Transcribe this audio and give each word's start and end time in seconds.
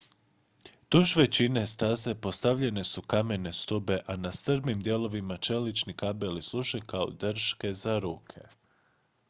duž 0.91 1.15
većine 1.15 1.67
staze 1.67 2.15
postavljene 2.15 2.83
su 2.83 3.01
kamene 3.01 3.53
stube 3.53 3.99
a 4.07 4.15
na 4.15 4.31
strmijim 4.31 4.79
dijelovima 4.81 5.37
čelični 5.37 5.93
kabeli 5.93 6.41
služe 6.41 6.79
kao 6.87 7.11
drške 7.11 7.73
za 7.73 7.99
ruke 7.99 8.41